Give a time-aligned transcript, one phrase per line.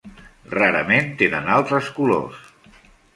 [0.53, 2.41] Rarament tenen altres colors.